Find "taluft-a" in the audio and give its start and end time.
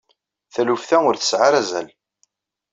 0.53-0.97